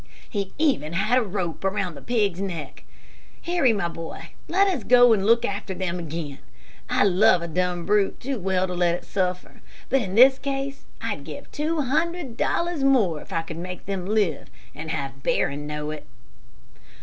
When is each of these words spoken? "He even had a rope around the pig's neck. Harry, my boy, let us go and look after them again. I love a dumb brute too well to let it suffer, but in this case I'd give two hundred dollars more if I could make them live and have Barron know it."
"He 0.27 0.51
even 0.57 0.93
had 0.93 1.19
a 1.19 1.21
rope 1.21 1.63
around 1.63 1.93
the 1.93 2.01
pig's 2.01 2.41
neck. 2.41 2.85
Harry, 3.43 3.71
my 3.71 3.87
boy, 3.87 4.29
let 4.47 4.65
us 4.67 4.83
go 4.83 5.13
and 5.13 5.27
look 5.27 5.45
after 5.45 5.75
them 5.75 5.99
again. 5.99 6.39
I 6.89 7.03
love 7.03 7.43
a 7.43 7.47
dumb 7.47 7.85
brute 7.85 8.19
too 8.19 8.39
well 8.39 8.65
to 8.65 8.73
let 8.73 8.95
it 8.95 9.05
suffer, 9.05 9.61
but 9.89 10.01
in 10.01 10.15
this 10.15 10.39
case 10.39 10.85
I'd 11.03 11.23
give 11.23 11.51
two 11.51 11.81
hundred 11.81 12.35
dollars 12.35 12.83
more 12.83 13.21
if 13.21 13.31
I 13.31 13.43
could 13.43 13.57
make 13.57 13.85
them 13.85 14.07
live 14.07 14.49
and 14.73 14.89
have 14.89 15.21
Barron 15.21 15.67
know 15.67 15.91
it." 15.91 16.07